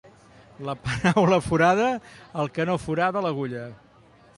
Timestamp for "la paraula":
0.69-1.39